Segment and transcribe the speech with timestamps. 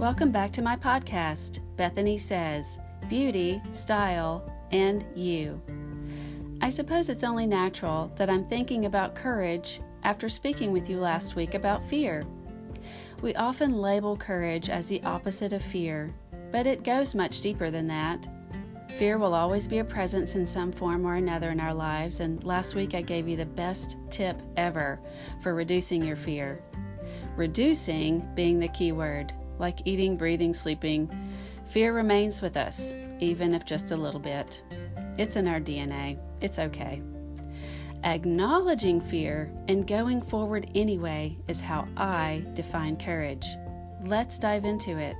[0.00, 2.78] Welcome back to my podcast, Bethany Says
[3.10, 5.60] Beauty, Style, and You.
[6.62, 11.36] I suppose it's only natural that I'm thinking about courage after speaking with you last
[11.36, 12.24] week about fear.
[13.20, 16.14] We often label courage as the opposite of fear,
[16.50, 18.26] but it goes much deeper than that.
[18.98, 22.42] Fear will always be a presence in some form or another in our lives, and
[22.42, 24.98] last week I gave you the best tip ever
[25.42, 26.62] for reducing your fear.
[27.36, 31.08] Reducing being the key word, like eating, breathing, sleeping.
[31.66, 34.62] Fear remains with us, even if just a little bit.
[35.18, 36.18] It's in our DNA.
[36.40, 37.02] It's okay.
[38.02, 43.46] Acknowledging fear and going forward anyway is how I define courage.
[44.02, 45.14] Let's dive into it.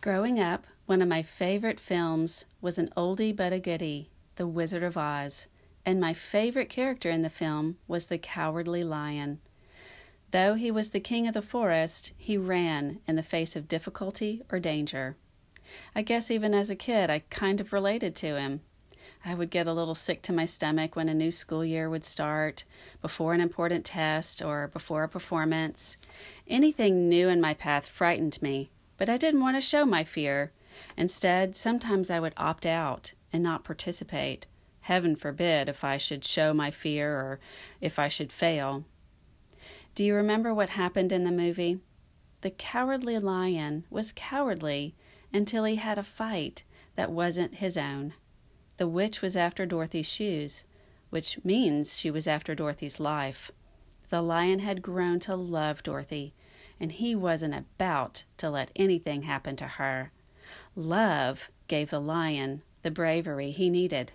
[0.00, 4.82] Growing up, one of my favorite films was an oldie but a goodie, The Wizard
[4.82, 5.48] of Oz,
[5.84, 9.40] and my favorite character in the film was the Cowardly Lion.
[10.30, 14.42] Though he was the king of the forest, he ran in the face of difficulty
[14.50, 15.16] or danger.
[15.94, 18.60] I guess even as a kid, I kind of related to him.
[19.24, 22.04] I would get a little sick to my stomach when a new school year would
[22.04, 22.64] start,
[23.00, 25.96] before an important test, or before a performance.
[26.46, 30.52] Anything new in my path frightened me, but I didn't want to show my fear.
[30.96, 34.46] Instead, sometimes I would opt out and not participate.
[34.82, 37.40] Heaven forbid if I should show my fear or
[37.80, 38.84] if I should fail.
[39.98, 41.80] Do you remember what happened in the movie?
[42.42, 44.94] The cowardly lion was cowardly
[45.32, 46.62] until he had a fight
[46.94, 48.14] that wasn't his own.
[48.76, 50.64] The witch was after Dorothy's shoes,
[51.10, 53.50] which means she was after Dorothy's life.
[54.08, 56.32] The lion had grown to love Dorothy,
[56.78, 60.12] and he wasn't about to let anything happen to her.
[60.76, 64.12] Love gave the lion the bravery he needed.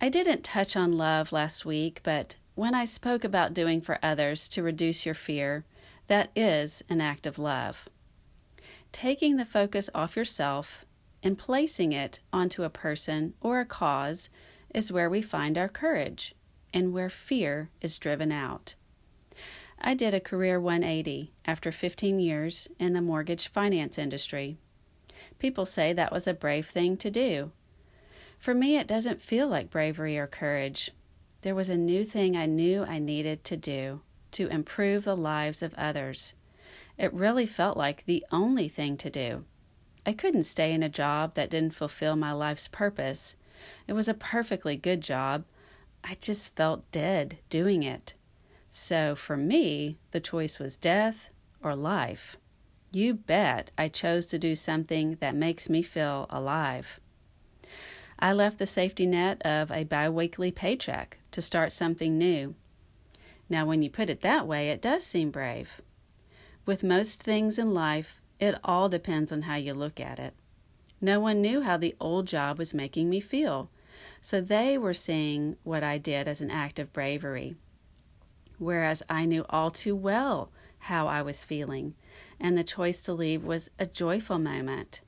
[0.00, 4.48] I didn't touch on love last week, but when I spoke about doing for others
[4.50, 5.64] to reduce your fear,
[6.08, 7.88] that is an act of love
[8.92, 10.84] taking the focus off yourself
[11.22, 14.28] and placing it onto a person or a cause
[14.74, 16.34] is where we find our courage
[16.72, 18.74] and where fear is driven out.
[19.80, 24.56] I did a career 180 after 15 years in the mortgage finance industry.
[25.38, 27.50] People say that was a brave thing to do.
[28.38, 30.90] For me, it doesn't feel like bravery or courage.
[31.42, 34.00] There was a new thing I knew I needed to do
[34.32, 36.34] to improve the lives of others.
[36.96, 39.44] It really felt like the only thing to do.
[40.06, 43.34] I couldn't stay in a job that didn't fulfill my life's purpose.
[43.88, 45.44] It was a perfectly good job.
[46.04, 48.14] I just felt dead doing it.
[48.70, 51.30] So for me, the choice was death
[51.62, 52.36] or life.
[52.92, 57.00] You bet I chose to do something that makes me feel alive.
[58.22, 62.54] I left the safety net of a biweekly paycheck to start something new.
[63.48, 65.80] Now, when you put it that way, it does seem brave.
[66.64, 70.34] With most things in life, it all depends on how you look at it.
[71.00, 73.70] No one knew how the old job was making me feel,
[74.20, 77.56] so they were seeing what I did as an act of bravery.
[78.56, 81.94] Whereas I knew all too well how I was feeling,
[82.38, 85.00] and the choice to leave was a joyful moment.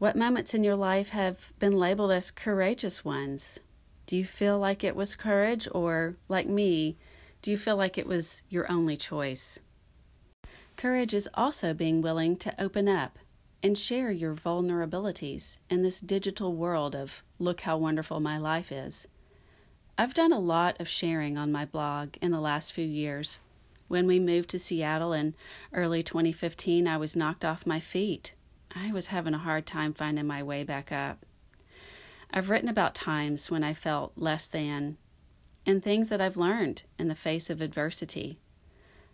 [0.00, 3.60] What moments in your life have been labeled as courageous ones?
[4.06, 6.96] Do you feel like it was courage, or, like me,
[7.42, 9.58] do you feel like it was your only choice?
[10.78, 13.18] Courage is also being willing to open up
[13.62, 19.06] and share your vulnerabilities in this digital world of look how wonderful my life is.
[19.98, 23.38] I've done a lot of sharing on my blog in the last few years.
[23.86, 25.34] When we moved to Seattle in
[25.74, 28.32] early 2015, I was knocked off my feet.
[28.74, 31.24] I was having a hard time finding my way back up.
[32.32, 34.96] I've written about times when I felt less than
[35.66, 38.38] and things that I've learned in the face of adversity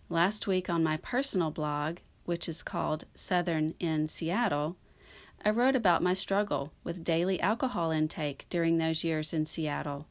[0.09, 4.77] Last week on my personal blog, which is called Southern in Seattle,
[5.43, 10.07] I wrote about my struggle with daily alcohol intake during those years in Seattle.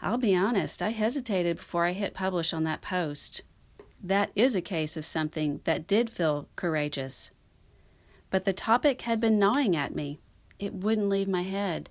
[0.00, 3.42] I'll be honest, I hesitated before I hit publish on that post.
[4.00, 7.32] That is a case of something that did feel courageous.
[8.34, 10.18] But the topic had been gnawing at me.
[10.58, 11.88] It wouldn't leave my head.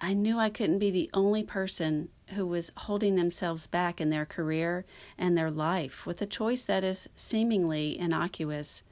[0.00, 4.26] I knew I couldn't be the only person who was holding themselves back in their
[4.26, 4.84] career
[5.16, 8.82] and their life with a choice that is seemingly innocuous.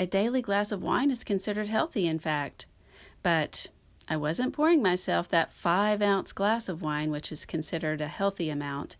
[0.00, 2.66] A daily glass of wine is considered healthy, in fact,
[3.22, 3.68] but
[4.08, 8.50] I wasn't pouring myself that five ounce glass of wine, which is considered a healthy
[8.50, 8.96] amount,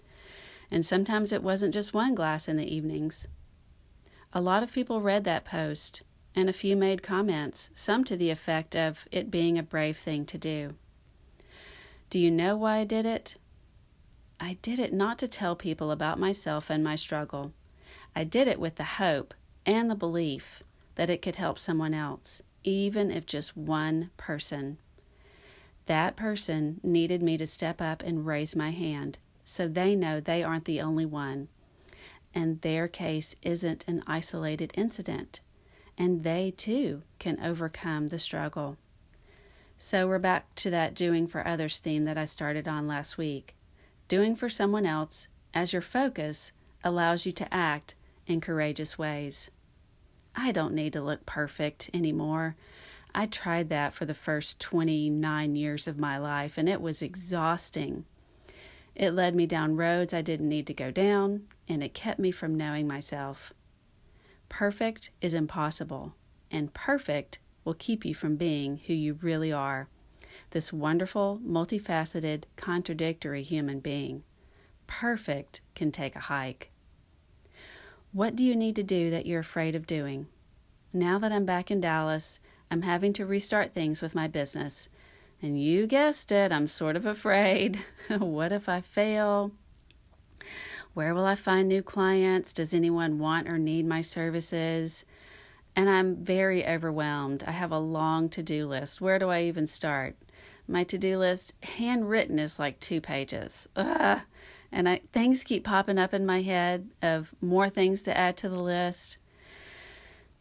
[0.70, 3.26] and sometimes it wasn't just one glass in the evenings.
[4.32, 6.02] A lot of people read that post,
[6.35, 10.25] and a few made comments, some to the effect of it being a brave thing
[10.27, 10.75] to do.
[12.09, 13.37] Do you know why I did it?
[14.38, 17.53] I did it not to tell people about myself and my struggle.
[18.17, 19.35] I did it with the hope
[19.67, 20.62] and the belief
[20.94, 24.79] that it could help someone else, even if just one person.
[25.87, 30.43] That person needed me to step up and raise my hand so they know they
[30.43, 31.49] aren't the only one.
[32.35, 35.41] And their case isn't an isolated incident.
[36.00, 38.79] And they too can overcome the struggle.
[39.79, 43.55] So we're back to that doing for others theme that I started on last week.
[44.08, 46.52] Doing for someone else as your focus
[46.82, 49.50] allows you to act in courageous ways.
[50.35, 52.56] I don't need to look perfect anymore.
[53.14, 58.06] I tried that for the first 29 years of my life, and it was exhausting.
[58.94, 62.31] It led me down roads I didn't need to go down, and it kept me
[62.31, 63.53] from knowing myself.
[64.50, 66.14] Perfect is impossible,
[66.50, 69.88] and perfect will keep you from being who you really are
[70.50, 74.23] this wonderful, multifaceted, contradictory human being.
[74.87, 76.70] Perfect can take a hike.
[78.12, 80.26] What do you need to do that you're afraid of doing?
[80.93, 84.88] Now that I'm back in Dallas, I'm having to restart things with my business.
[85.41, 87.85] And you guessed it, I'm sort of afraid.
[88.19, 89.53] what if I fail?
[90.94, 92.52] Where will I find new clients?
[92.52, 95.04] Does anyone want or need my services?
[95.76, 97.44] And I'm very overwhelmed.
[97.46, 99.00] I have a long to do list.
[99.00, 100.16] Where do I even start?
[100.66, 103.69] My to do list, handwritten, is like two pages.
[103.76, 104.20] Ugh.
[104.72, 108.48] And I, things keep popping up in my head of more things to add to
[108.48, 109.19] the list.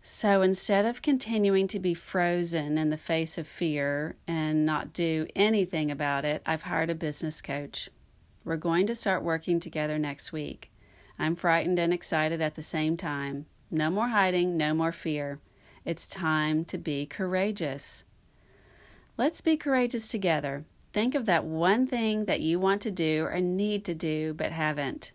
[0.01, 5.27] So instead of continuing to be frozen in the face of fear and not do
[5.35, 7.89] anything about it, I've hired a business coach.
[8.43, 10.71] We're going to start working together next week.
[11.17, 13.45] I'm frightened and excited at the same time.
[13.69, 15.39] No more hiding, no more fear.
[15.85, 18.05] It's time to be courageous.
[19.17, 20.63] Let's be courageous together.
[20.93, 24.51] Think of that one thing that you want to do or need to do but
[24.51, 25.11] haven't.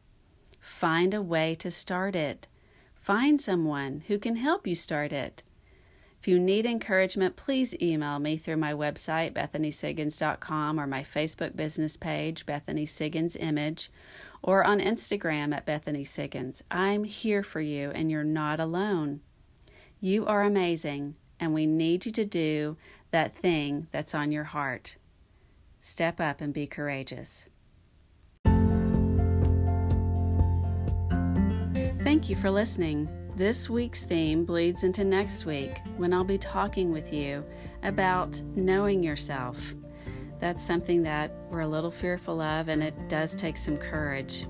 [0.61, 2.47] Find a way to start it.
[2.95, 5.43] Find someone who can help you start it.
[6.25, 11.99] If you need encouragement, please email me through my website, bethanysiggins.com, or my Facebook business
[11.99, 13.93] page, Bethany Siggins Image,
[14.41, 16.63] or on Instagram at Bethany Siggins.
[16.71, 19.21] I'm here for you, and you're not alone.
[20.01, 22.79] You are amazing, and we need you to do
[23.11, 24.97] that thing that's on your heart.
[25.79, 27.51] Step up and be courageous.
[32.03, 33.11] Thank you for listening.
[33.37, 37.45] This week's theme bleeds into next week when I'll be talking with you
[37.83, 39.75] about knowing yourself.
[40.39, 44.47] That's something that we're a little fearful of, and it does take some courage.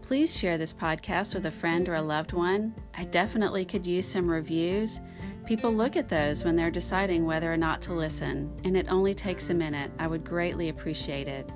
[0.00, 2.72] Please share this podcast with a friend or a loved one.
[2.94, 5.00] I definitely could use some reviews
[5.46, 9.12] People look at those when they're deciding whether or not to listen, and it only
[9.12, 9.90] takes a minute.
[9.98, 11.50] I would greatly appreciate it.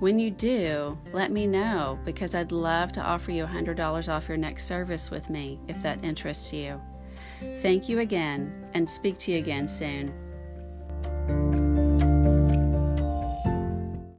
[0.00, 4.36] When you do, let me know because I'd love to offer you $100 off your
[4.36, 6.80] next service with me if that interests you.
[7.56, 10.12] Thank you again and speak to you again soon.